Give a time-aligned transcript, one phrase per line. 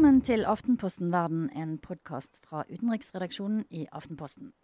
[0.00, 4.54] Velkommen til Aftenposten verden, en podkast fra utenriksredaksjonen i Aftenposten.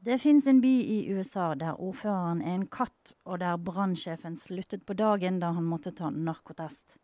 [0.00, 4.86] Det fins en by i USA der ordføreren er en katt, og der brannsjefen sluttet
[4.88, 6.96] på dagen da han måtte ta narkotest.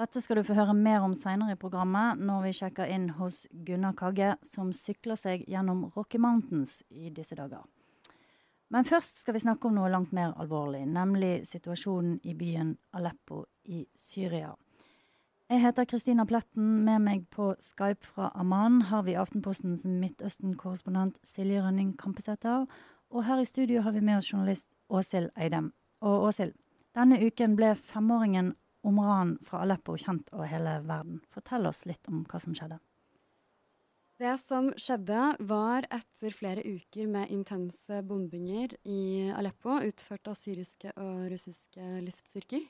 [0.00, 3.44] Dette skal du få høre mer om seinere i programmet, når vi sjekker inn hos
[3.52, 7.68] Gunnar Kagge, som sykler seg gjennom Rocky Mountains i disse dager.
[8.72, 13.44] Men først skal vi snakke om noe langt mer alvorlig, nemlig situasjonen i byen Aleppo
[13.68, 14.56] i Syria.
[15.46, 16.80] Jeg heter Kristina Pletten.
[16.82, 22.64] Med meg på Skype fra Amman har vi Aftenpostens Midtøsten-korrespondent Silje Rønning Kampesæter.
[23.14, 25.68] Og her i studio har vi med oss journalist Åshild Eidem.
[26.02, 26.56] Og Åshild,
[26.98, 31.22] denne uken ble femåringen Omran fra Aleppo kjent over hele verden.
[31.30, 32.80] Fortell oss litt om hva som skjedde.
[34.18, 40.90] Det som skjedde, var etter flere uker med intense bombinger i Aleppo, utført av syriske
[40.96, 42.66] og russiske luftstyrker,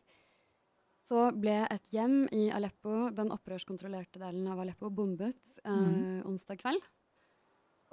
[1.06, 6.22] så ble et hjem i Aleppo, den opprørskontrollerte delen av Aleppo, bombet eh, mm.
[6.26, 6.86] onsdag kveld.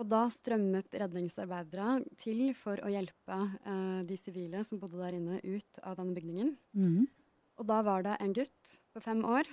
[0.02, 5.38] Og da strømmet redningsarbeidere til for å hjelpe eh, de sivile som bodde der inne,
[5.46, 6.56] ut av denne bygningen.
[6.74, 7.06] Mm.
[7.62, 9.50] Og da var det en gutt på fem år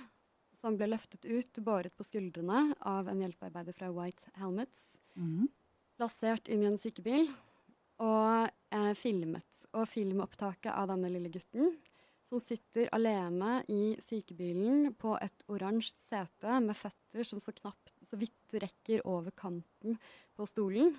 [0.61, 4.81] som ble løftet ut, båret på skuldrene av en hjelpearbeider fra White Helmets,
[5.13, 5.45] mm.
[6.01, 7.29] plassert inn i en sykebil
[8.01, 9.45] og eh, filmet.
[9.77, 11.77] Og filmopptaket av denne lille gutten
[12.31, 18.19] som sitter alene i sykebilen på et oransje sete med føtter som så knapt så
[18.19, 19.97] vidt rekker over kanten
[20.39, 20.93] på stolen.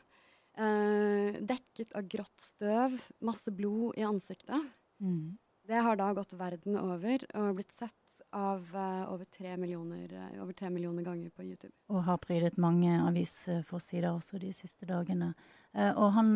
[0.52, 4.68] Eh, dekket av grått støv, masse blod i ansiktet.
[5.00, 5.38] Mm.
[5.64, 10.42] Det har da gått verden over og blitt sett av uh, over, tre millioner, uh,
[10.42, 11.72] over tre millioner ganger på YouTube.
[11.92, 15.32] Og har prydet mange avisforsider også de siste dagene.
[15.76, 16.32] Uh, og han,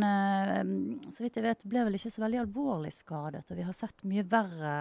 [1.13, 3.47] så vidt jeg vet, ble vel ikke så veldig alvorlig skadet.
[3.49, 4.79] Og vi har sett mye verre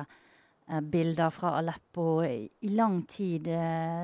[0.66, 3.52] bilder fra Aleppo i, i lang tid.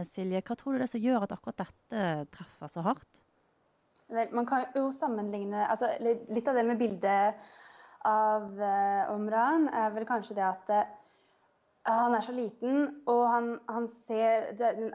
[0.06, 2.04] Silje, hva tror du det er som gjør at akkurat dette
[2.36, 3.22] treffer så hardt?
[4.11, 7.42] Vel, man kan jo sammenligne altså, Litt av det med bildet
[8.05, 8.61] av
[9.16, 10.72] Omran er vel kanskje det at
[11.86, 14.92] han er så liten, og han, han ser den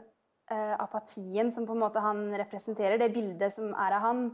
[0.51, 2.99] uh, apatien som på en måte han representerer.
[3.01, 4.29] Det bildet som er av han,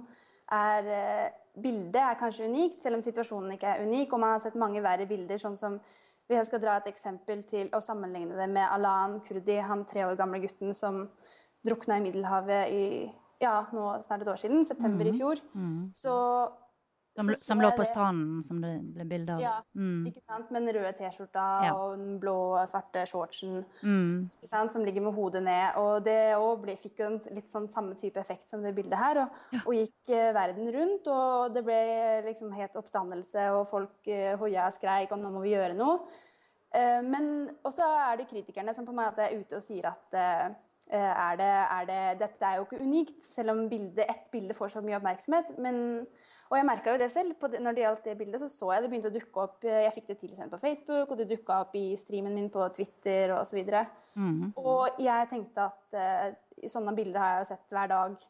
[0.54, 4.14] er uh, Bildet er kanskje unikt, selv om situasjonen ikke er unik.
[4.14, 5.78] Og man har sett mange verre bilder, sånn som
[6.24, 10.06] Hvis jeg skal dra et eksempel til å sammenligne det med Alan Kurdi, han tre
[10.08, 11.02] år gamle gutten som
[11.68, 12.86] drukna i Middelhavet i
[13.44, 15.10] ja, nå snart et år siden, september mm.
[15.12, 15.42] i fjor.
[15.52, 15.82] Mm.
[15.92, 16.14] Så
[17.16, 19.42] som, som lå på stranden, som det ble bilde av.
[19.42, 20.08] Ja, mm.
[20.10, 20.50] ikke sant?
[20.50, 21.76] med den røde T-skjorta ja.
[21.78, 22.38] og den blå,
[22.70, 23.60] svarte shortsen.
[23.86, 24.32] Mm.
[24.34, 24.74] ikke sant?
[24.74, 25.78] Som ligger med hodet ned.
[25.82, 26.18] Og det
[26.64, 29.22] ble, fikk jo en litt sånn samme type effekt som det bildet her.
[29.26, 29.62] Og, ja.
[29.62, 31.80] og gikk uh, verden rundt, og det ble
[32.32, 36.02] liksom helt oppstandelse, og folk uh, hoia og skreik, og nå må vi gjøre noe.
[36.74, 37.32] Uh, men
[37.62, 40.62] også er det kritikerne som på en måte er ute og sier at uh,
[40.94, 44.74] er det, er det, dette er jo ikke unikt, selv om bildet, ett bilde får
[44.74, 45.60] så mye oppmerksomhet.
[45.62, 46.08] men
[46.54, 47.34] og jeg merka jo det selv.
[47.50, 49.94] Det, når det gjaldt det bildet, så så jeg det begynte å dukke opp Jeg
[49.96, 53.58] fikk det tilsendt på Facebook, og det dukka opp i streamen min på Twitter osv.
[53.64, 54.44] Og, så mm.
[54.62, 58.22] og jeg tenkte at uh, sånne bilder har jeg jo sett hver dag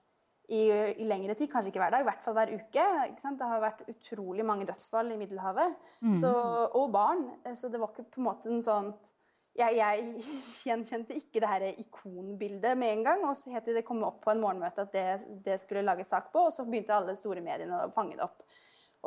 [0.47, 1.51] i, i, lengre tid.
[1.51, 2.87] Kanskje ikke hver dag, i hvert fall hver uke.
[3.11, 5.75] Det har vært utrolig mange dødsfall i Middelhavet.
[6.07, 6.15] Mm.
[6.23, 6.31] Så,
[6.79, 7.27] og barn.
[7.59, 9.11] Så det var ikke på en måte en sånt
[9.57, 10.23] jeg, jeg,
[10.67, 13.27] gjenkjente ikke det her ikonbildet med en gang.
[13.29, 15.05] Og så het det kom opp på en morgenmøte at det,
[15.45, 18.43] det skulle lages sak på, og så begynte alle store mediene å fange det opp.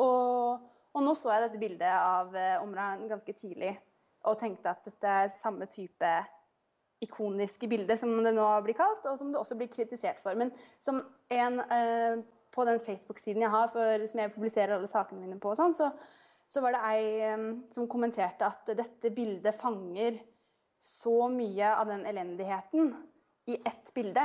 [0.02, 3.74] Og, og nå så jeg dette bildet av uh, Omran ganske tidlig
[4.26, 6.10] og tenkte at dette er samme type
[7.04, 10.36] ikoniske bilde som det nå blir kalt, og som det også blir kritisert for.
[10.38, 10.52] Men
[10.82, 11.02] som
[11.32, 12.22] en eh,
[12.54, 15.90] på den Facebook-siden jeg har, for, som jeg publiserer alle sakene mine på, sånn, så,
[16.48, 20.16] så, var det ei um, som kommenterte at dette bildet fanger
[20.80, 22.92] så mye av den elendigheten
[23.46, 24.24] i ett bilde.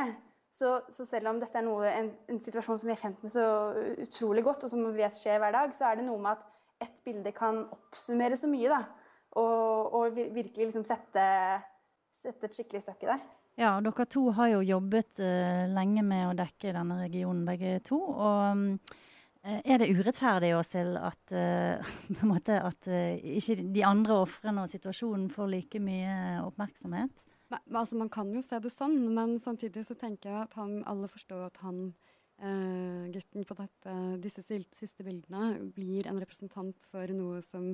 [0.52, 3.32] Så, så selv om dette er noe, en, en, situasjon som vi har kjent med
[3.32, 3.44] så
[4.04, 6.90] utrolig godt, og som vi vet skjer hver dag, så er det noe med at
[6.90, 8.72] ett bilde kan oppsummere så mye.
[8.72, 8.82] da,
[9.40, 11.24] Og, og virkelig liksom sette,
[12.20, 13.22] sette, et skikkelig støkk i det.
[13.62, 18.02] Ja, dere to har jo jobbet uh, lenge med å dekke denne regionen, begge to.
[18.12, 18.52] og...
[18.52, 19.08] Um,
[19.42, 25.52] er det urettferdig Åshild, at, uh, at uh, ikke de andre ofrene og situasjonen får
[25.56, 27.26] like mye oppmerksomhet?
[27.52, 30.80] Men, altså, man kan jo se det sånn, men samtidig så tenker jeg at han,
[30.88, 37.10] alle forstår at han uh, gutten på dette, disse siste bildene blir en representant for
[37.16, 37.72] noe som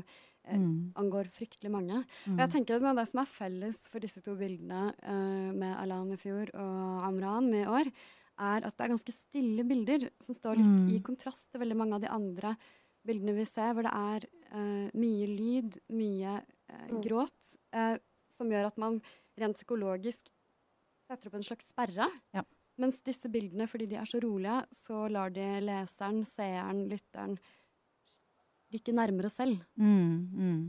[0.47, 0.95] mm.
[1.03, 1.99] angår fryktelig mange.
[2.25, 2.37] Mm.
[2.37, 4.93] Og jeg tenker at Det som er felles for disse to bildene
[5.51, 7.91] med Alan i fjor og Amran i år,
[8.37, 10.89] er at det er ganske stille bilder, som står litt mm.
[10.95, 12.55] i kontrast til veldig mange av de andre
[13.07, 17.01] bildene vi ser, hvor det er uh, mye lyd, mye uh, mm.
[17.05, 17.95] gråt, uh,
[18.37, 18.99] som gjør at man
[19.39, 20.29] rent psykologisk
[21.07, 22.09] setter opp en slags sperre.
[22.35, 22.43] Ja.
[22.81, 27.37] Mens disse bildene, fordi de er så rolige, så lar de leseren, seeren, lytteren
[28.73, 29.61] rykke nærmere selv.
[29.79, 30.59] Mm, mm.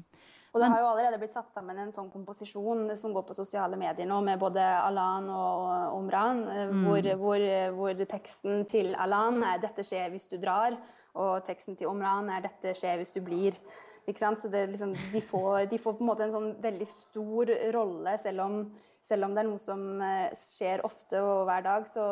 [0.52, 3.76] Og det har jo allerede blitt satt sammen en sånn komposisjon som går på sosiale
[3.80, 6.86] medier nå, med både Alan og Omran, eh, mm.
[6.86, 7.44] hvor, hvor,
[7.76, 10.78] hvor, teksten til Alan er 'Dette skjer hvis du drar',
[11.18, 13.60] og teksten til Omran er 'Dette skjer hvis du blir'.
[14.08, 14.40] Ikke sant?
[14.40, 18.46] Så liksom, de, får, de, får, på en måte en sånn veldig stor rolle, selv
[18.46, 18.62] om,
[19.08, 22.04] selv om det er noe som eh, skjer ofte og hver dag, så,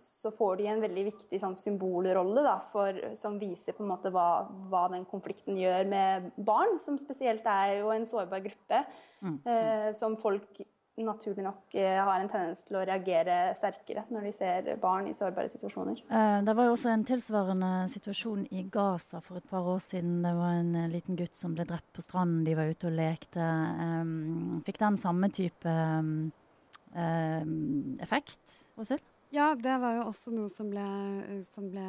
[0.00, 4.12] så får de en veldig viktig sånn, symbolrolle da, for, som viser på en måte
[4.14, 8.84] hva, hva, den konflikten gjør med barn, som spesielt er jo en sårbar gruppe,
[9.20, 9.38] mm.
[9.44, 10.62] eh, som folk
[11.06, 15.14] naturlig nok eh, har en tendens til å reagere sterkere når de ser barn i
[15.16, 16.02] sårbare situasjoner.
[16.08, 20.18] Eh, det var jo også en tilsvarende situasjon i Gaza for et par år siden.
[20.24, 22.44] Det var en eh, liten gutt som ble drept på stranden.
[22.46, 23.48] De var ute og lekte.
[24.66, 25.78] Fikk den samme type
[28.00, 29.04] effekt, Åshild?
[29.30, 30.84] Ja, det var jo også noe som ble,
[31.52, 31.86] som ble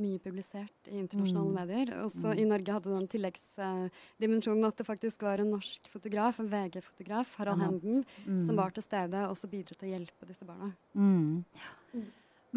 [0.00, 1.58] mye publisert i internasjonale mm.
[1.58, 1.90] medier.
[2.06, 2.38] Også mm.
[2.40, 7.60] i Norge hadde den tilleggsdimensjonen at det faktisk var en norsk fotograf, en VG-fotograf, Harald
[7.66, 8.46] Henden, mm.
[8.48, 10.70] som var til stede og også bidro til å hjelpe disse barna.
[10.96, 11.44] Mm.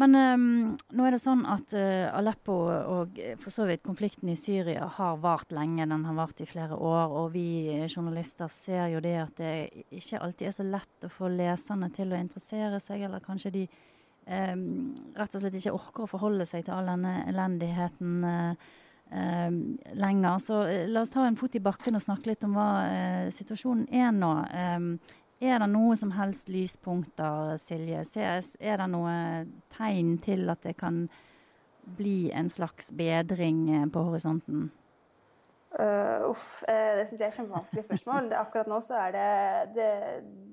[0.00, 0.44] Men um,
[0.96, 5.20] nå er det sånn at uh, Aleppo og for så vidt konflikten i Syria har
[5.20, 5.84] vart lenge.
[5.84, 7.12] Den har vart i flere år.
[7.20, 9.54] Og vi journalister ser jo det at det
[9.92, 13.66] ikke alltid er så lett å få leserne til å interessere seg, eller kanskje de
[14.26, 19.56] rett og slett ikke orker å forholde seg til all denne elendigheten um,
[19.98, 20.38] lenger.
[20.42, 23.26] Så uh, la oss ta en fot i bakken og snakke litt om hva uh,
[23.34, 24.32] situasjonen er nå.
[25.42, 28.04] Er det noe som helst lyspunkter, Silje?
[28.14, 29.14] Er det noe
[29.74, 31.08] tegn til at det kan
[31.98, 34.68] bli en slags bedring på horisonten?
[35.72, 38.28] Uh, uff, uh, det syns jeg er kjempevanskelig spørsmål.
[38.28, 39.28] Det, akkurat nå så er det,
[39.78, 39.88] det,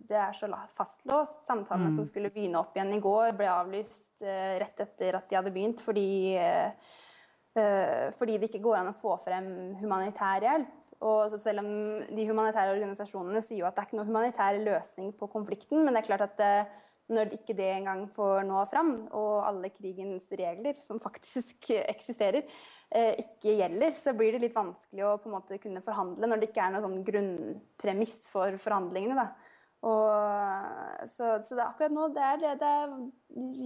[0.07, 1.41] det er så fastlåst.
[1.47, 1.95] Samtalene mm.
[1.97, 5.53] som skulle begynne opp igjen i går, ble avlyst uh, rett etter at de hadde
[5.55, 6.09] begynt, fordi,
[8.15, 9.47] fordi det ikke går an å få frem
[9.81, 10.75] humanitær hjelp.
[11.03, 11.69] Og selv om
[12.11, 15.95] de humanitære organisasjonene sier jo at det er ikke noe humanitær løsning på konflikten, men
[15.95, 16.43] det er klart at
[17.09, 22.45] når ikke det engang får nå fram, og alle krigens regler, som faktisk eksisterer,
[22.93, 26.41] eh, ikke gjelder, så blir det litt vanskelig å på en måte kunne forhandle når
[26.41, 29.17] det ikke er noen sånn grunnpremiss for forhandlingene.
[29.19, 29.55] Da.
[29.79, 32.95] Og, så, så det, akkurat nå det er det, det er,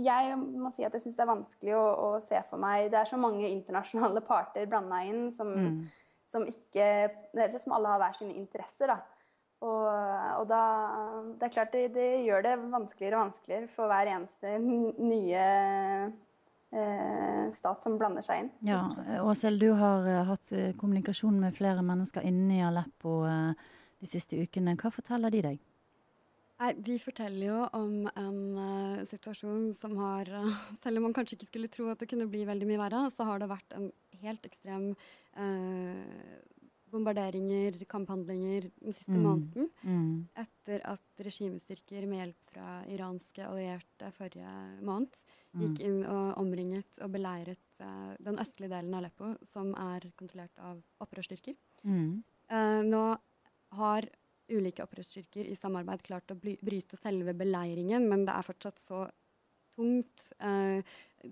[0.06, 3.00] Jeg må si at jeg syns det er vanskelig å, å, se for meg Det
[3.00, 5.80] er så mange internasjonale parter blanda inn som, mm.
[6.30, 6.86] som ikke
[7.58, 8.94] Som alle har hver sine interesser.
[8.94, 9.00] da.
[9.64, 9.88] Og,
[10.42, 10.62] og da
[11.40, 15.44] Det er klart det, det, gjør det vanskeligere og vanskeligere for hver eneste nye
[16.74, 18.50] eh, stat som blander seg inn.
[18.68, 18.82] Ja,
[19.24, 23.54] Åshild, du har uh, hatt uh, kommunikasjon med flere mennesker inne i Aleppo uh,
[24.04, 24.76] de siste ukene.
[24.80, 25.62] Hva forteller de deg?
[26.64, 30.30] Nei, De forteller jo om en situasjon som har
[30.84, 33.26] Selv om man kanskje ikke skulle tro at det kunne bli veldig mye verre, så
[33.28, 33.90] har det vært en
[34.22, 34.92] helt ekstrem
[36.94, 39.24] bombarderinger, kamphandlinger den siste mm.
[39.26, 39.70] måneden.
[39.82, 40.10] Mm.
[40.44, 44.54] Etter at regimestyrker med hjelp fra iranske allierte forrige
[44.86, 45.18] måned
[45.54, 45.64] mm.
[45.64, 50.64] gikk inn og omringet og beleiret uh, den østlige delen av Aleppo, som er kontrollert
[50.64, 51.58] av opprørsstyrker.
[52.54, 53.06] Uh, nå
[53.80, 54.10] har
[54.54, 59.06] ulike opprørsstyrker i samarbeid klart å bryte selve beleiringen, men det er fortsatt så
[59.74, 60.84] tungt, uh,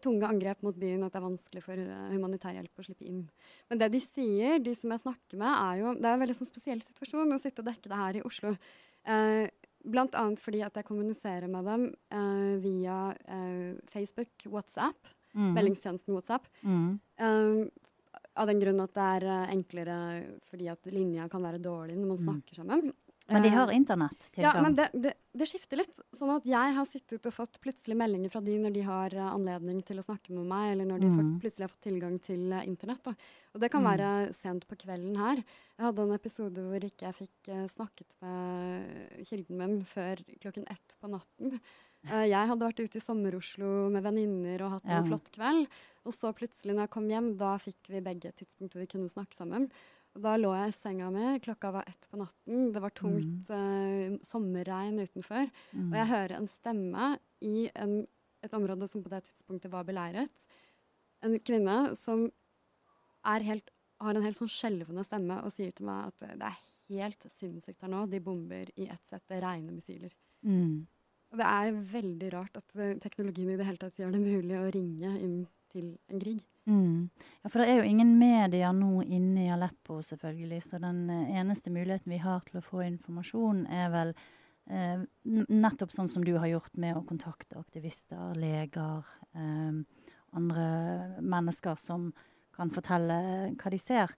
[0.03, 3.25] tunge angrep mot byen at det er vanskelig for uh, humanitær hjelp å slippe inn.
[3.71, 6.38] Men det de sier, de som jeg snakker med, er jo Det er en veldig
[6.38, 8.53] sånn spesiell situasjon å sitte og dekke det her i Oslo.
[9.10, 9.45] Eh,
[9.91, 12.98] annet fordi at jeg kommuniserer med dem eh, via
[13.89, 15.53] Facebook, WhatsApp, mm.
[15.57, 16.45] meldingstjenesten WhatsApp.
[16.62, 17.00] Mm.
[18.39, 19.95] av den grunn at det er enklere
[20.48, 22.27] fordi at linja kan være dårlig når man mm.
[22.29, 22.93] snakker sammen.
[23.28, 26.00] Men de har eh, internett til Ja, men det, det, det, skifter litt.
[26.18, 29.28] Sånn at jeg har sittet og fått plutselig meldinger fra de når de har uh,
[29.32, 31.20] anledning til å snakke med meg, eller når de mm.
[31.20, 33.04] får, plutselig har fått tilgang til uh, internett.
[33.06, 33.13] Da.
[33.54, 33.92] Og det kan mm.
[33.92, 34.10] være
[34.42, 35.44] sent på kvelden her.
[35.78, 40.94] Jeg hadde en episode hvor ikke jeg fikk snakket med kilden min før klokken ett
[41.01, 41.56] på natten.
[42.06, 45.00] jeg hadde vært ute i Sommer-Oslo med venninner og hatt ja.
[45.00, 45.80] en flott kveld.
[46.06, 48.92] Og så plutselig når jeg kom hjem, da fikk vi begge et tidspunkt hvor vi
[48.94, 49.68] kunne snakke sammen.
[50.20, 54.18] Da lå jeg i senga mi, klokka var ett på natten, det var tungt mm.
[54.18, 55.48] uh, sommerregn utenfor.
[55.72, 55.86] Mm.
[55.88, 57.12] Og jeg hører en stemme
[57.48, 57.94] i en,
[58.44, 60.44] et område som på det tidspunktet var beleiret.
[61.24, 62.25] En kvinne som
[63.24, 66.60] helt, har en helt sånn skjelvende stemme og sier til meg at det er
[66.91, 70.12] helt sinnssykt her nå, de bomber i ett sett, det regner missiler.
[70.44, 70.84] Mm.
[71.32, 74.72] Og det er veldig rart at teknologien i det hele tatt gjør det mulig å
[74.75, 75.38] ringe inn
[75.72, 76.44] til en krig.
[76.70, 77.10] Mm.
[77.42, 80.62] Ja, for det er jo ingen medier nå inne i Aleppo, selvfølgelig.
[80.68, 84.13] Så den uh, eneste muligheten vi har til å få informasjon, er vel
[84.70, 85.01] eh,
[85.34, 89.82] nettopp sånn som du har gjort med å kontakte aktivister, leger, eh,
[90.38, 90.68] andre
[91.20, 92.12] mennesker som
[92.56, 93.18] kan fortelle
[93.58, 94.13] hva de ser.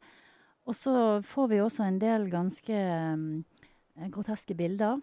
[0.68, 0.94] Og så
[1.28, 5.02] får vi også en del ganske eh, groteske bilder.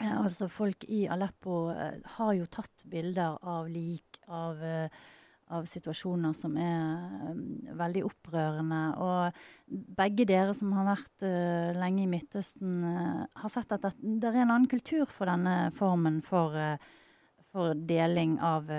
[0.00, 5.04] Eh, altså Folk i Aleppo eh, har jo tatt bilder av lik, av, eh,
[5.52, 7.42] av situasjoner som er um,
[7.76, 8.82] veldig opprørende.
[9.04, 13.92] Og begge dere som har vært uh, lenge i Midtøsten, uh, har sett at det,
[14.00, 18.72] det, er en annen kultur for denne formen for, uh, for deling av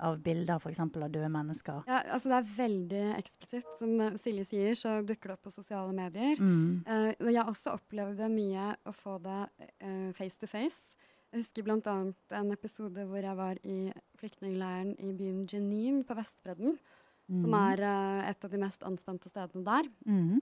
[0.00, 0.80] av bilder f.eks.
[0.80, 1.82] av døde mennesker?
[1.88, 3.68] Ja, altså Det er veldig eksplisitt.
[3.78, 6.40] Som Silje sier, så dukker det opp på sosiale medier.
[6.40, 6.80] Mm.
[6.88, 9.42] Uh, jeg har også opplevd det mye å få det
[9.84, 10.80] uh, face to face.
[11.30, 11.96] Jeg husker bl.a.
[12.40, 16.74] en episode hvor jeg var i flyktningleiren i byen Jenin på Vestbredden.
[17.30, 17.44] Mm.
[17.44, 19.86] Som er uh, et av de mest anspente stedene der.
[20.10, 20.40] Mm.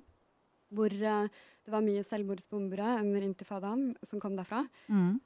[0.72, 4.62] Hvor det var mye selvmordsbombere under intifadaen som kom derfra.
[4.88, 5.18] Mm.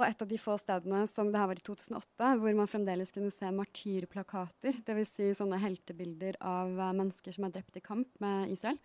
[0.00, 3.12] Og et av de få stedene som det her var i 2008, hvor man fremdeles
[3.12, 5.12] kunne se martyrplakater, dvs.
[5.12, 8.80] Si sånne heltebilder av uh, mennesker som er drept i kamp med Israel.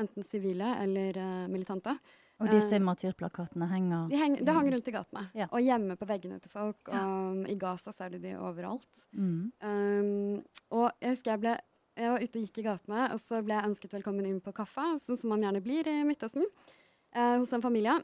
[0.00, 1.98] Enten sivile eller uh, militante.
[2.36, 5.22] Og disse uh, martyrplakatene henger de heng, Det hang rundt i gatene.
[5.38, 5.46] Ja.
[5.48, 6.82] Og hjemme på veggene til folk.
[6.90, 7.46] Og ja.
[7.48, 8.90] i Gaza ser du de overalt.
[9.16, 9.52] Mm.
[9.64, 10.42] Um,
[10.76, 11.56] og jeg husker jeg ble
[11.96, 14.52] jeg var ute og gikk i gatene, og så ble jeg ønsket velkommen inn på
[14.56, 16.44] kaffe, sånn som man gjerne blir i Midtøsten,
[17.16, 17.94] eh, hos en familie.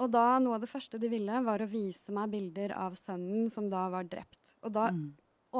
[0.00, 3.50] Og da noe av det første de ville, var å vise meg bilder av sønnen
[3.52, 4.40] som da var drept.
[4.64, 5.04] Og da mm.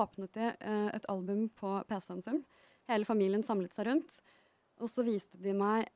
[0.00, 2.40] åpnet de eh, et album på PC-en sin.
[2.88, 4.16] Hele familien samlet seg rundt.
[4.82, 5.92] Og så viste de meg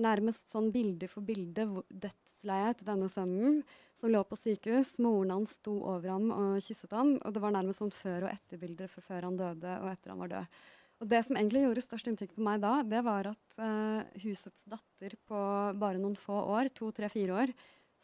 [0.00, 3.60] nærmest sånn bilde for bilde dødsleiet til denne sønnen
[4.00, 4.94] som lå på sykehus.
[5.02, 7.16] Moren hans sto over ham og kysset ham.
[7.22, 10.24] Og det var nærmest sånn før- og etterbilder fra før han døde og etter han
[10.24, 10.58] var død.
[10.96, 14.68] Og det som egentlig gjorde størst inntrykk på meg da, det var at uh, husets
[14.70, 15.40] datter på
[15.76, 17.52] bare noen få år, to, tre, fire år,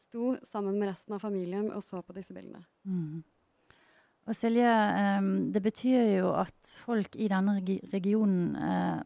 [0.09, 2.61] sto sammen med resten av familien og så på disse bildene.
[2.85, 3.23] Mm.
[4.29, 4.75] Og Silje,
[5.19, 9.01] um, det betyr jo at folk i denne regi regionen uh,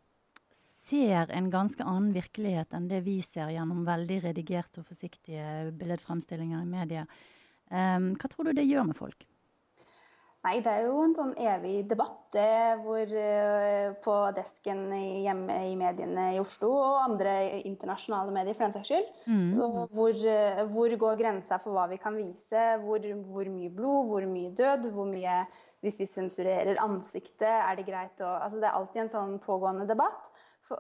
[0.87, 6.63] ser en ganske annen virkelighet enn det vi ser gjennom veldig redigerte og forsiktige billedfremstillinger
[6.63, 7.07] i media.
[7.71, 9.27] Um, hva tror du det gjør med folk?
[10.47, 15.75] Nei, det er jo en sånn evig debatt det, hvor uh, på desken hjemme i
[15.79, 17.33] mediene i Oslo og andre
[17.67, 19.09] internasjonale medier for den saks skyld.
[19.27, 19.49] Mm.
[19.91, 22.67] Hvor, uh, hvor, går grensa for hva vi kan vise?
[22.85, 24.13] Hvor, hvor, mye blod?
[24.13, 24.91] Hvor mye død?
[24.95, 25.45] Hvor mye
[25.85, 29.85] Hvis vi sensurerer ansiktet, er det greit å Altså det er alltid en sånn pågående
[29.87, 30.31] debatt.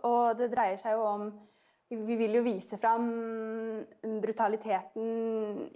[0.02, 1.28] Og det dreier seg jo om
[1.86, 3.04] vi vil jo vise fram
[4.22, 5.04] brutaliteten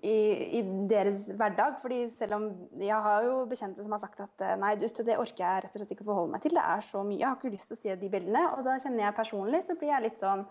[0.02, 0.16] i,
[0.58, 1.76] i, deres hverdag.
[1.78, 5.18] fordi selv om Jeg har jo bekjente som har sagt at eh, nei, du, det
[5.18, 6.56] orker jeg rett og slett ikke forholde meg til.
[6.58, 7.20] Det er så mye.
[7.20, 8.42] Jeg har ikke lyst til å se de bildene.
[8.56, 10.44] Og da kjenner jeg personlig så blir jeg litt sånn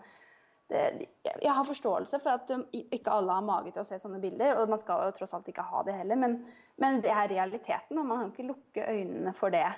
[0.70, 0.86] det,
[1.26, 4.62] Jeg har forståelse for at um, ikke alle har mage til å se sånne bilder.
[4.62, 6.24] Og man skal jo tross alt ikke ha det heller.
[6.24, 6.40] Men,
[6.80, 9.68] men det er realiteten, og man kan ikke lukke øynene for det.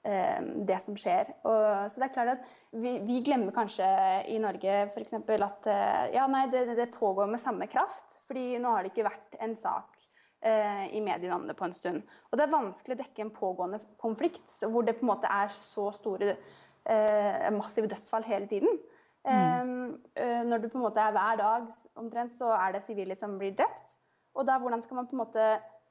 [0.00, 1.28] Eh, det som skjer.
[1.44, 3.84] Og, så det er klart at vi, vi glemmer kanskje
[4.32, 5.18] i Norge f.eks.
[5.20, 8.16] at eh, ja, nei, det, det, pågår med samme kraft.
[8.24, 10.00] fordi nå har det ikke vært en sak
[10.40, 12.00] eh, i mediene om det på en stund.
[12.30, 15.52] Og det er vanskelig å dekke en pågående konflikt hvor det på en måte er
[15.52, 18.80] så store eh, massive dødsfall hele tiden.
[19.28, 20.00] Mm.
[20.16, 21.68] Eh, når du på en måte er hver dag
[22.00, 23.98] omtrent, så er det sivile som blir drept.
[24.32, 25.50] Og da hvordan skal man på en måte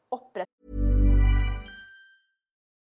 [0.09, 0.58] opprette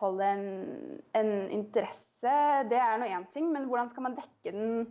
[0.00, 0.46] Holde en,
[1.16, 2.36] en interesse,
[2.70, 4.86] det er nå én ting, men hvordan skal man dekke den?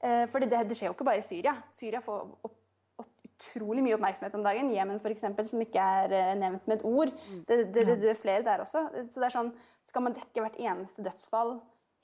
[0.00, 1.54] Eh, for det, det, skjer jo ikke bare i Syria.
[1.74, 2.56] Syria får opp
[3.40, 4.70] utrolig mye oppmerksomhet om dagen.
[4.74, 7.12] Jemen f.eks., som ikke er uh, nevnt med et ord.
[7.12, 7.42] Mm.
[7.48, 8.84] Det, det, det, dør flere der også.
[9.08, 9.52] Så det er sånn,
[9.88, 11.56] Skal man dekke hvert eneste dødsfall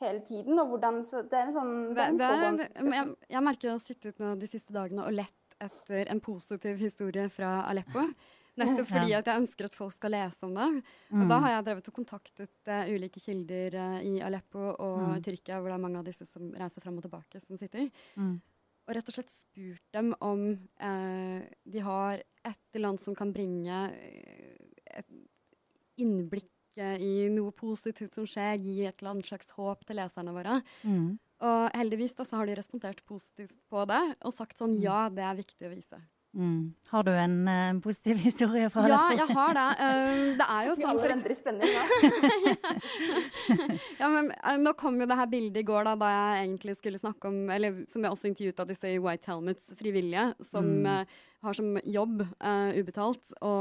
[0.03, 0.57] hele tiden?
[0.63, 3.83] Og hvordan, så det er en sånn det, det er, jeg, jeg, merker å ha
[3.85, 8.09] sittet nå de siste dagene og lett etter en positiv historie fra Aleppo.
[8.57, 10.67] Nettopp fordi at jeg ønsker at folk skal lese om det.
[11.13, 11.29] Og mm.
[11.31, 15.17] da har jeg drevet og kontaktet uh, ulike kilder uh, i Aleppo og mm.
[15.27, 17.91] Tyrkia, hvor det er mange av disse som reiser fram og tilbake, som sitter.
[18.17, 18.37] Mm
[18.87, 23.81] og rett og slett spurt dem om uh, de har et annet som kan bringe
[24.87, 25.09] et
[25.99, 30.59] innblikk i noe positivt som skjer, gi et eller annet slags håp til leserne våre.
[30.85, 31.15] Mm.
[31.49, 34.83] Og heldigvis da, så har de respondert positivt på det og sagt sånn mm.
[34.85, 36.03] ja, det er viktig å vise.
[36.37, 36.75] Mm.
[36.91, 39.15] Har du en uh, positiv historie fra ja, dette?
[39.17, 39.71] Ja, jeg har det.
[39.81, 41.71] Uh, det er jo sånn Vi venter i spenning
[44.01, 46.75] ja, men uh, Nå kom jo det her bildet i går, da, da jeg egentlig
[46.77, 50.65] skulle snakke om Eller som jeg også intervjuet av disse i White Helmets frivillige, som
[50.85, 51.05] mm.
[51.47, 52.23] har som jobb,
[52.77, 53.53] ubetalt, å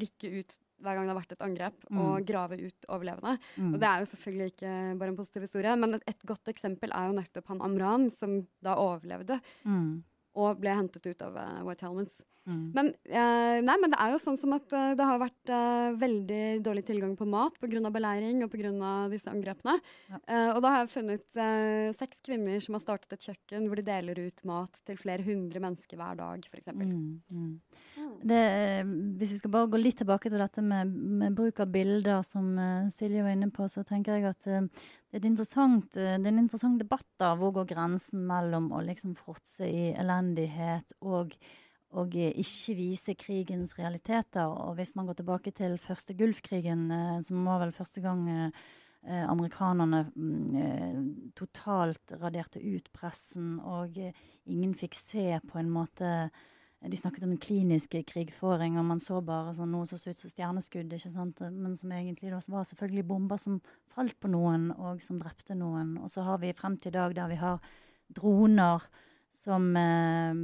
[0.00, 1.98] rykke ut hver gang det har vært et angrep, mm.
[2.00, 3.34] og grave ut overlevende.
[3.56, 3.72] Mm.
[3.74, 6.94] Og det er jo selvfølgelig ikke bare en positiv historie, men et, et godt eksempel
[6.96, 8.30] er jo nettopp han Amran, som
[8.64, 9.36] da overlevde.
[9.68, 10.00] Mm
[10.38, 12.20] og ble hentet ut av uh, White Helmets.
[12.48, 12.62] Mm.
[12.74, 15.52] Men, uh, nei, men det er jo sånn som at uh, det har vært
[16.00, 17.82] veldig dårlig tilgang på mat pga.
[17.92, 18.72] beleiring og pga.
[19.12, 19.76] disse angrepene.
[20.10, 20.20] Ja.
[20.54, 21.40] og da har jeg funnet
[21.98, 25.62] seks kvinner som har startet et kjøkken hvor de deler ut mat til flere hundre
[25.62, 26.72] mennesker hver dag, f.eks.
[26.72, 27.52] Mm, mm.
[28.20, 32.52] Hvis vi skal bare gå litt tilbake til dette med, med bruk av bilder, som
[32.92, 34.48] Silje var inne på, så tenker jeg at
[35.10, 39.66] det er, det er, en interessant debatt da, hvor går grensen mellom å liksom fråtse
[39.66, 41.34] i elendighet og,
[41.98, 44.46] og ikke vise krigens realiteter.
[44.46, 48.62] Og hvis man går tilbake til første Gulfkrigen, eh, som var vel første gang eh,
[49.00, 51.02] eh amerikanerne mm, eh,
[51.34, 54.12] totalt raderte ut pressen, og eh,
[54.46, 56.30] ingen fikk se på en måte
[56.80, 60.32] de snakket om klinisk krigføring, og man så bare sånn noe som så ut som
[60.32, 61.42] stjerneskudd, ikke sant?
[61.52, 63.58] men som egentlig var selvfølgelig bomber som
[63.92, 65.98] falt på noen, og som drepte noen.
[66.00, 67.60] Og så har vi frem til i dag der vi har
[68.16, 68.86] droner
[69.40, 70.40] som eh,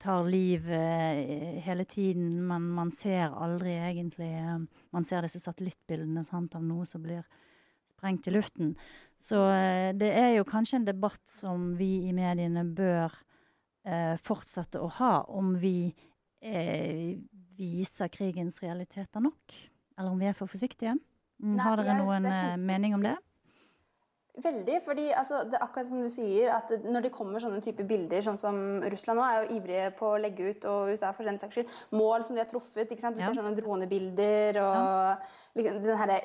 [0.00, 4.58] tar liv eh, hele tiden, men man ser aldri egentlig eh,
[4.92, 7.24] Man ser disse satellittbildene sant, av noe som blir
[7.92, 8.76] sprengt i luften.
[9.20, 13.12] Så eh, det er jo kanskje en debatt som vi i mediene bør
[14.24, 15.92] fortsette å ha om vi
[16.44, 17.18] eh,
[17.58, 19.56] viser krigens realiteter nok.
[19.98, 20.94] Eller om vi er for forsiktige.
[21.38, 23.16] Mm, Nei, har dere noen eh, mening om det?
[24.42, 24.78] Veldig.
[24.84, 28.22] fordi altså, det er akkurat som du sier, at når det kommer sånne type bilder,
[28.22, 31.40] sånn som Russland nå er jo ivrige på å legge ut, og USA for den
[31.42, 32.86] saks skyld, mål som de har truffet.
[32.86, 33.18] ikke sant?
[33.18, 33.30] Du ja.
[33.30, 35.16] ser sånne dronebilder og ja.
[35.58, 36.20] liksom, den herre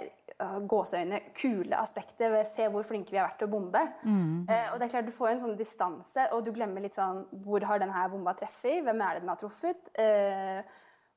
[0.69, 3.81] gåseøyne kule aspektet ved se hvor flinke vi har vært til å bombe.
[4.03, 4.45] Mm.
[4.49, 7.23] Eh, og det er klart Du får en sånn distanse, og du glemmer litt sånn
[7.43, 8.81] Hvor har denne bomba treffet?
[8.85, 9.93] Hvem er det den har truffet?
[9.99, 10.61] Eh,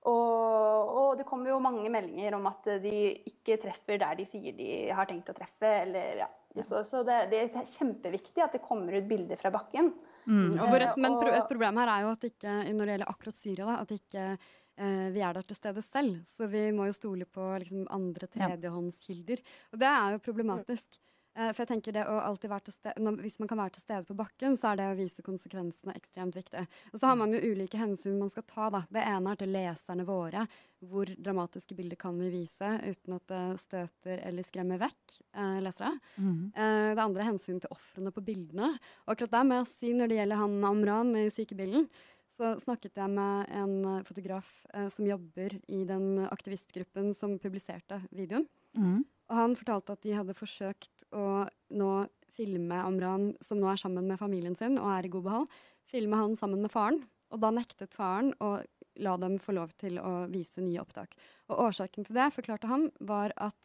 [0.06, 4.54] og, og, det kommer jo mange meldinger om at de ikke treffer der de sier
[4.54, 5.72] de har tenkt å treffe.
[5.82, 6.28] Eller, ja.
[6.64, 9.90] Så, så det, det, er kjempeviktig at det kommer ut bilder fra bakken.
[10.26, 10.56] Mm.
[10.56, 13.76] Et, men et problem her er jo at ikke, når det gjelder akkurat Syria, da,
[13.84, 16.20] at ikke eh, vi er der til stede selv.
[16.36, 19.44] Så vi må jo stole på liksom, andre tredjehåndskilder.
[19.72, 21.00] Og det er jo problematisk.
[21.36, 23.84] Uh, for jeg tenker det å alltid være til stede, Hvis man kan være til
[23.84, 26.62] stede på bakken, så er det å vise konsekvensene ekstremt viktig.
[26.92, 28.70] Og så har man jo ulike hensyn man skal ta.
[28.72, 28.82] da.
[28.88, 30.46] Det ene er til leserne våre.
[30.86, 35.98] Hvor dramatiske bilder kan vi vise uten at det støter eller skremmer vekk eh, lesere?
[36.16, 36.46] Mm -hmm.
[36.56, 38.78] eh, det andre er hensyn til ofrene på bildene.
[39.06, 41.88] Og akkurat der må jeg si når det gjelder han Amran i sykebilen,
[42.36, 48.46] så snakket jeg med en fotograf som jobber i den aktivistgruppen som publiserte videoen.
[48.74, 49.04] Mm.
[49.30, 51.90] Og han fortalte at de hadde forsøkt å nå
[52.36, 55.46] filme Amran, som nå er sammen med familien sin og er i god behold,
[55.90, 57.00] filme han sammen med faren.
[57.34, 58.58] Og da nektet faren å
[59.02, 61.16] la dem få lov til å vise nye opptak.
[61.50, 63.58] Og Årsaken til det, forklarte han, var at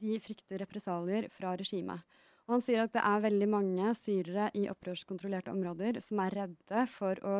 [0.00, 2.02] de frykter represalier fra regimet.
[2.44, 6.86] Og han sier at det er veldig mange syrere i opprørskontrollerte områder som er redde
[6.92, 7.38] for å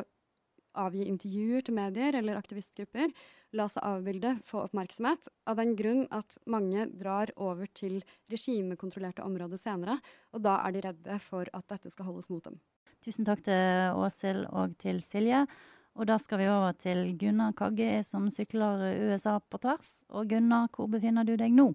[0.79, 3.13] avgi intervjuer til medier eller aktivistgrupper,
[3.55, 8.01] la seg avbilde, få oppmerksomhet, av den grunn at mange drar over til
[8.33, 10.01] regimekontrollerte områder senere,
[10.35, 12.59] og da er de redde for at dette skal holdes mot dem.
[13.05, 15.45] Tusen takk til Åshild og til Silje.
[15.95, 18.81] Og da skal vi over til Gunnar Kagge, som sykler
[19.13, 20.01] USA på tvers.
[20.11, 21.69] Og Gunnar, hvor befinner du deg nå?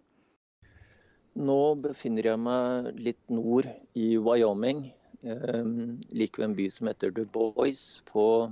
[1.39, 4.89] Nå befinner jeg meg litt nord i Wyoming,
[5.23, 5.69] eh,
[6.11, 8.01] like ved en by som heter Du Bois.
[8.09, 8.51] På,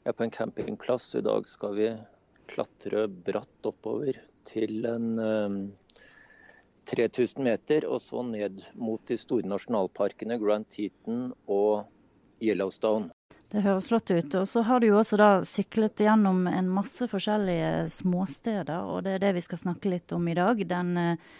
[0.00, 1.14] jeg er på en campingplass.
[1.18, 1.90] I dag skal vi
[2.50, 4.16] klatre bratt oppover
[4.48, 6.06] til en um, eh,
[6.90, 11.84] 3000 meter, og så ned mot de store nasjonalparkene Grand Teton og
[12.42, 13.12] Yellowstone.
[13.50, 14.34] Det høres flott ut.
[14.38, 19.16] Og så har du jo også da syklet gjennom en masse forskjellige småsteder, og det
[19.16, 20.62] er det vi skal snakke litt om i dag.
[20.70, 21.30] Den uh,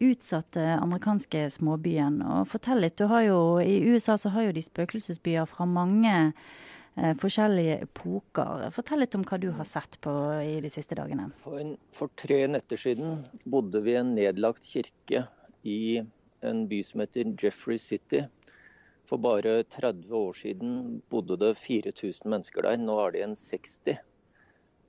[0.00, 2.20] utsatte amerikanske småbyen.
[2.24, 6.16] Og fortell litt, du har jo i USA så har jo de spøkelsesbyer fra mange
[6.16, 6.58] eh,
[6.94, 8.66] forskjellige epoker.
[8.74, 11.28] Fortell litt om hva du har sett på i de siste dagene.
[11.38, 11.62] For,
[11.94, 15.24] for tre netter siden bodde vi i en nedlagt kirke
[15.62, 16.02] i
[16.46, 18.24] en by som heter Jeffrey City.
[19.08, 22.78] For bare 30 år siden bodde det 4000 mennesker der.
[22.78, 23.98] Nå er det igjen 60.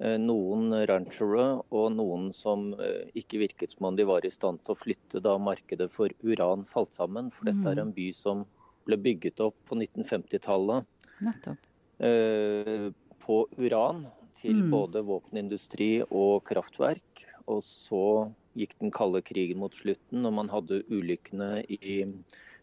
[0.02, 4.64] Eh, noen ranchere og noen som eh, ikke virket som om de var i stand
[4.66, 7.30] til å flytte da markedet for uran falt sammen.
[7.34, 7.84] For dette er mm.
[7.88, 8.46] en by som
[8.88, 10.90] ble bygget opp på 1950-tallet.
[12.02, 12.90] Eh,
[13.22, 14.70] på uran til mm.
[14.74, 17.26] både våpenindustri og kraftverk.
[17.46, 18.06] Og så
[18.58, 22.02] gikk den kalde krigen mot slutten, og man hadde ulykkene i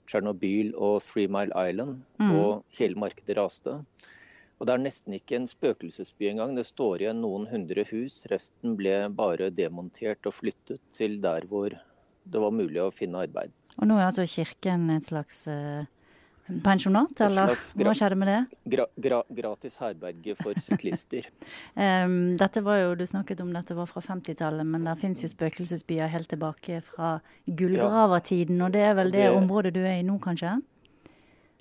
[0.09, 2.33] Tsjernobyl og Three Mile Island, mm.
[2.35, 3.79] og hele markedet raste.
[4.59, 6.57] Og Det er nesten ikke en spøkelsesby engang.
[6.59, 8.24] Det står igjen noen hundre hus.
[8.33, 11.77] Resten ble bare demontert og flyttet til der hvor
[12.29, 13.55] det var mulig å finne arbeid.
[13.79, 15.87] Og nå er altså kirken et slags uh
[16.65, 18.39] pensjonat, eller hva skjedde med det?
[18.73, 21.29] Gra, gra, gratis herberge for syklister.
[21.75, 25.31] um, dette var jo, Du snakket om dette var fra 50-tallet, men det fins jo
[25.31, 28.61] spøkelsesbyer helt tilbake fra gullgravertiden.
[28.65, 30.57] Og det er vel det, det, området du er i nå, kanskje?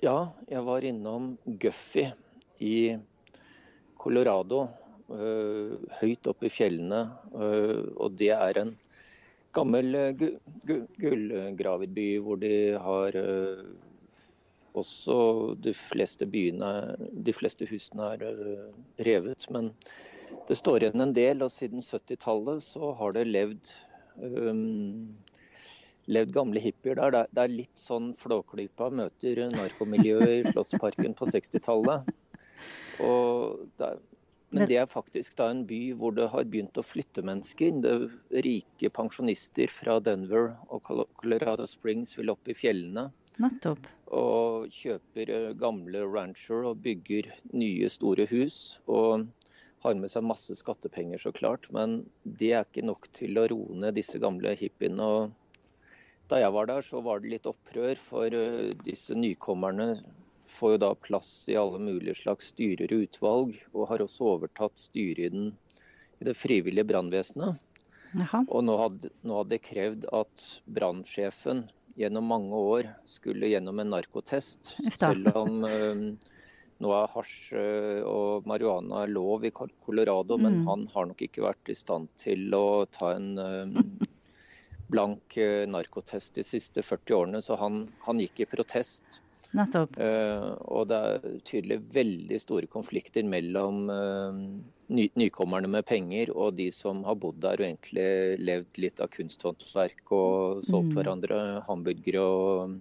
[0.04, 2.06] Ja, jeg var innom Guffy
[2.62, 2.96] i
[3.98, 4.68] Colorado.
[5.08, 7.06] Uh, høyt oppe i fjellene.
[7.32, 8.74] Uh, og det er en
[9.56, 10.26] gammel uh,
[11.00, 13.16] gullgraverby hvor de har
[14.80, 15.18] også
[15.64, 16.70] de fleste byene,
[17.12, 18.68] de fleste husene er eh,
[19.08, 19.48] revet.
[19.54, 19.72] Men
[20.48, 23.72] det står igjen en del, og siden 70-tallet så har det levd
[24.22, 25.16] um,
[26.08, 27.26] levd gamle hippier der.
[27.32, 32.08] Det er litt sånn Flåklypa møter narkomiljøet i Slottsparken på 60-tallet.
[34.48, 37.82] Men det er faktisk da en by hvor det har begynt å flytte mennesker.
[37.84, 40.88] Det rike pensjonister fra Denver og
[41.20, 43.10] Colorado Springs vil opp i fjellene.
[43.38, 43.84] Nettopp.
[44.14, 48.78] Og kjøper eh, gamle rancher og bygger nye, store hus.
[48.88, 49.26] Og
[49.84, 51.68] har med seg masse skattepenger, så klart.
[51.74, 55.04] Men det er ikke nok til å roe ned disse gamle hippiene.
[55.04, 55.76] Og
[56.32, 59.92] da jeg var der, så var det litt opprør, for eh, disse nykommerne
[60.48, 64.80] får jo da plass i alle mulige slags styrer og utvalg, og har også overtatt
[64.80, 65.50] styret i, den,
[66.20, 67.64] i det frivillige brannvesenet.
[68.48, 70.44] Og nå hadde, nå hadde krevd at
[70.78, 71.66] brannsjefen
[71.98, 74.76] gjennom mange år skulle gjennom en narkotest.
[74.94, 75.64] Selv om
[76.78, 77.56] nå er hasj
[78.06, 80.44] og marihuana lov i Colorado, mm.
[80.44, 83.32] men han har nok ikke vært i stand til å ta en
[84.88, 89.20] blank uh, narkotest de siste 40 årene, så han, han gikk i protest.
[89.56, 89.96] Nettopp.
[89.96, 94.36] Uh, og det er tydelig veldig store konflikter mellom uh,
[94.92, 98.10] ny, nykommerne med penger og de som har bodd der og egentlig
[98.44, 100.94] levd litt av kunsthåndverk og solgt mm.
[100.98, 102.76] hverandre hamburgere og,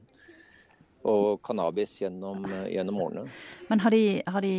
[1.08, 3.28] og cannabis gjennom, gjennom, årene.
[3.72, 4.56] Men har de, har de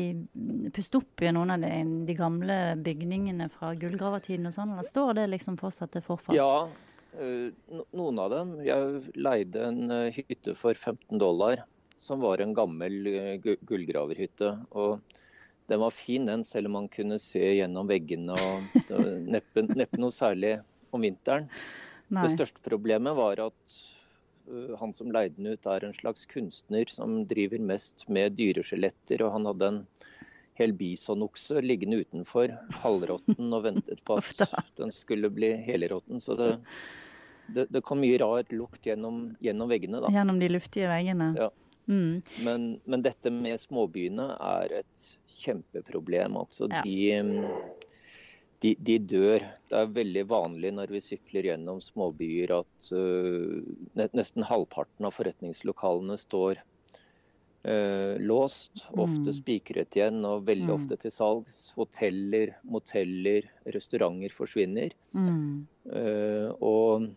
[0.73, 1.73] pustet opp i noen av de,
[2.09, 6.41] de gamle bygningene fra gullgravertiden og sånn, eller står det liksom fortsatt til forfalls?
[6.41, 6.69] Ja,
[7.21, 8.63] uh, noen av dem.
[8.65, 11.69] Jeg leide en hytte for 15 dollar
[11.99, 14.53] som var en gammel eh, gullgraverhytte.
[14.71, 15.19] Og
[15.69, 18.39] den var fin, den, selv om man kunne se gjennom veggene.
[18.39, 18.89] og
[19.35, 20.57] Neppe, neppe noe særlig
[20.95, 21.51] om vinteren.
[22.09, 22.25] Nei.
[22.25, 23.75] Det største problemet var at
[24.49, 29.27] uh, han som leide den ut, er en slags kunstner som driver mest med dyreskjeletter.
[29.27, 29.83] Og han hadde en
[30.59, 34.17] hel bisonokse liggende utenfor, halvråtten, og ventet på
[34.49, 36.23] at den skulle bli helråtten.
[36.25, 36.51] Så det,
[37.47, 40.01] det, det, kom mye rar lukt gjennom, gjennom veggene.
[40.01, 40.17] da.
[40.17, 41.35] Gjennom de luftige veggene?
[41.37, 41.53] Ja.
[41.89, 42.23] Mm.
[42.45, 45.05] Men, men, dette med småbyene er et
[45.41, 46.69] kjempeproblem også.
[46.71, 46.83] Ja.
[46.85, 47.45] De,
[48.63, 49.45] de, de, dør.
[49.71, 53.63] Det er veldig vanlig når vi sykler gjennom småbyer at uh,
[54.13, 59.37] nesten halvparten av forretningslokalene står uh, låst, ofte mm.
[59.39, 60.75] spikret igjen og veldig mm.
[60.77, 61.57] ofte til salgs.
[61.79, 64.93] Hoteller, moteller, restauranter forsvinner.
[65.17, 65.65] Mm.
[65.89, 67.09] Uh, og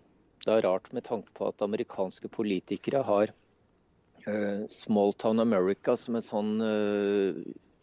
[0.46, 3.36] det er rart med tanke på at amerikanske politikere har
[4.70, 6.60] Small Town America som et sånn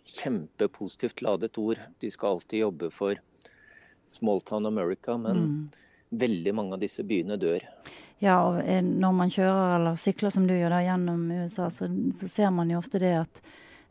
[0.09, 1.81] kjempepositivt ladet ord.
[2.01, 3.19] De skal alltid jobbe for
[4.09, 5.71] Small Town America, men mm.
[6.09, 7.65] veldig mange av disse byene dør.
[8.19, 11.87] Ja, og eh, når man kjører eller sykler som du gjør da gjennom USA, så,
[12.19, 13.43] så ser man jo ofte det at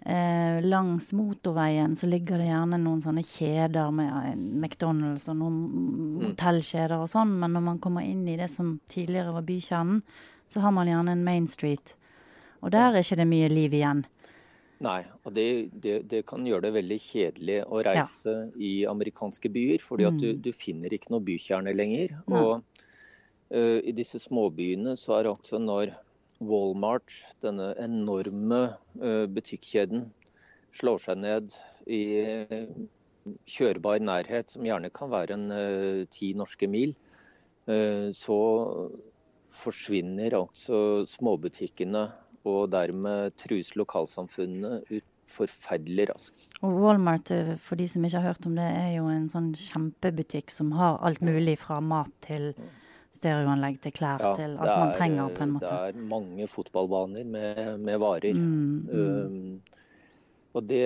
[0.04, 5.62] eh, langs motorveien så ligger det gjerne noen sånne kjeder med eh, McDonald's og noen
[5.62, 6.26] mm.
[6.26, 10.04] hotellkjeder og sånn, men når man kommer inn i det som tidligere var bykjernen,
[10.52, 11.96] så har man gjerne en Main Street.
[12.62, 14.06] Og der er ikke det mye liv igjen.
[14.86, 15.46] Nei, og det,
[15.82, 18.50] det, det, kan gjøre det veldig kjedelig å reise ja.
[18.62, 19.82] i amerikanske byer.
[19.82, 20.42] fordi at du, mm.
[20.46, 22.14] du, finner ikke noe bykjerne lenger.
[22.30, 22.42] Nei.
[22.44, 22.62] Og
[23.56, 25.96] uh, i disse småbyene så er det også når
[26.46, 27.10] Walmart,
[27.42, 28.62] denne enorme
[29.02, 30.06] uh, butikkjeden,
[30.78, 31.58] slår seg ned
[31.90, 32.04] i
[32.46, 32.70] uh,
[33.50, 36.94] kjørbar nærhet, som gjerne kan være en ti norske mil,
[38.16, 38.38] så
[39.52, 42.06] forsvinner altså småbutikkene
[42.48, 46.46] og dermed trues lokalsamfunnene ut forferdelig raskt.
[46.64, 49.52] Og Walmart, eh, for de som ikke har hørt om det, er jo en sånn
[49.60, 52.54] kjempebutikk som har alt mulig fra mat til
[53.18, 55.74] stereoanlegg til klær ja, til alt er, man trenger på en måte.
[55.74, 58.38] Det er mange fotballbaner med, med varer.
[58.38, 58.98] Mm, mm.
[58.98, 59.78] Um,
[60.58, 60.84] og det,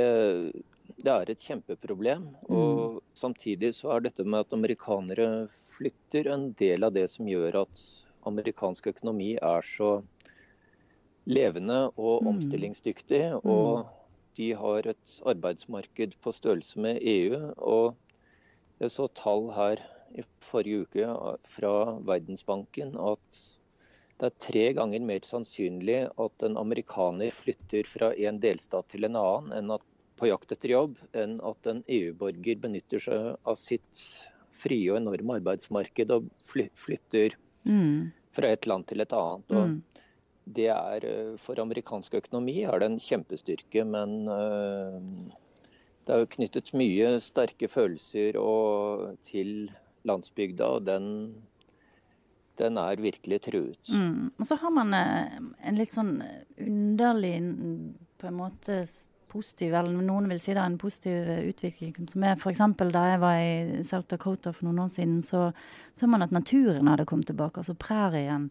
[0.97, 2.29] det, er et kjempeproblem.
[2.47, 2.55] Mm.
[2.55, 7.61] Og samtidig så er dette med at amerikanere flytter en del av det som gjør
[7.65, 7.85] at
[8.29, 9.99] amerikansk økonomi er så
[11.31, 12.29] levende og mm.
[12.33, 13.23] omstillingsdyktig.
[13.39, 13.51] Mm.
[13.53, 13.89] Og
[14.39, 17.39] de har et arbeidsmarked på størrelse med EU.
[17.57, 17.95] Og
[18.81, 19.83] jeg så tall her
[20.17, 21.07] i forrige uke
[21.47, 21.73] fra
[22.07, 23.43] Verdensbanken at
[24.21, 29.17] det er tre ganger mer sannsynlig at en amerikaner flytter fra en delstat til en
[29.17, 29.85] annen at,
[30.19, 34.03] på jakt etter jobb, enn at en EU-borger benytter seg av sitt
[34.53, 37.33] frie og enorme arbeidsmarked og flytter
[37.65, 38.11] mm.
[38.35, 39.55] fra et land til et annet.
[39.55, 39.79] Og mm
[40.45, 44.97] det er eh, For amerikansk økonomi er det en kjempestyrke, men eh,
[46.05, 48.39] det er jo knyttet mye sterke følelser
[49.25, 49.69] til
[50.07, 51.05] landsbygda, og den,
[52.57, 53.93] den er virkelig truet.
[53.93, 54.31] Mm.
[54.39, 56.17] Og så har man eh, en litt sånn
[56.57, 57.37] underlig
[58.21, 58.81] på en måte
[59.31, 61.93] positiv, eller noen vil si det er en positiv utvikling.
[62.09, 62.65] som er F.eks.
[62.81, 65.51] da jeg var i South Dakota for noen år siden, så
[65.93, 67.59] så man at naturen hadde kommet tilbake.
[67.59, 68.49] altså Prærien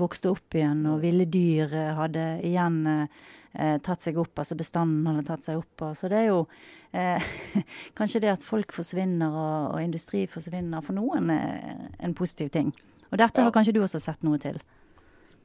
[0.00, 4.34] vokste opp igjen, og ville dyr hadde igjen eh, tatt seg opp.
[4.40, 5.86] Altså bestanden hadde tatt seg opp.
[5.98, 6.44] Så det er jo
[6.92, 7.32] eh,
[7.98, 12.72] kanskje det at folk forsvinner og, og, industri forsvinner for noen er en positiv ting.
[13.10, 14.58] Og dette har kanskje du også sett noe til?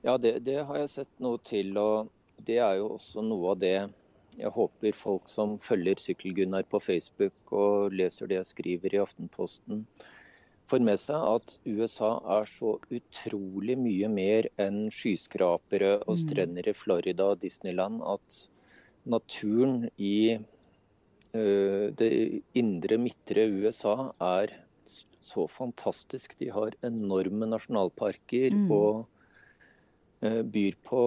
[0.02, 1.76] Ja, det, det har jeg sett noe til.
[1.78, 2.10] Og
[2.48, 3.78] det er jo også noe av det
[4.40, 9.84] jeg håper folk som følger Sykkel-Gunnar på Facebook og leser det jeg skriver i Aftenposten,
[10.70, 16.22] får med seg at USA er så utrolig mye mer enn skyskrapere og mm.
[16.24, 18.40] strender i Florida og Disneyland at
[19.10, 22.12] naturen i uh, det
[22.58, 24.54] indre, midtre USA er
[25.20, 26.38] så fantastisk.
[26.40, 28.70] De har enorme nasjonalparker mm.
[28.72, 29.08] og
[30.26, 31.02] uh, byr på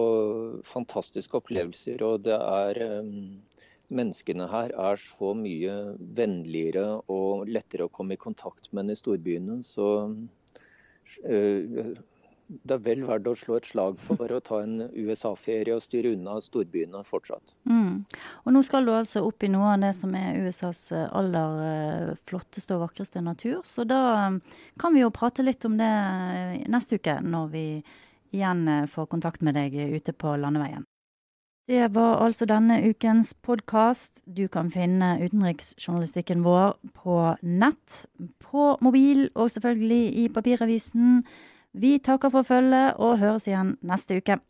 [0.67, 2.03] fantastiske opplevelser.
[2.05, 3.41] Og det er um,
[3.91, 5.75] menneskene her er så mye
[6.17, 9.59] vennligere og lettere å komme i kontakt med enn i storbyene.
[9.65, 9.87] Så
[11.27, 11.93] uh,
[12.53, 16.13] det er vel verdt å slå et slag for å ta en USA-ferie og styre
[16.13, 17.55] unna storbyene fortsatt.
[17.69, 18.03] Mm.
[18.43, 21.63] Og nå skal du altså opp i noe av det som er USAs eh, aller
[21.67, 23.61] eh, flotteste og vakreste natur.
[23.65, 24.29] Så da
[24.79, 25.93] kan vi jo prate litt om det
[26.71, 27.67] neste uke, når vi
[28.33, 30.85] igjen får kontakt med deg ute på landeveien.
[31.67, 34.19] Det var altså denne ukens podkast.
[34.27, 38.01] Du kan finne utenriksjournalistikken vår på nett,
[38.43, 41.21] på mobil og selvfølgelig i papiravisen.
[41.71, 44.41] Vi takker for følget og høres igjen neste uke.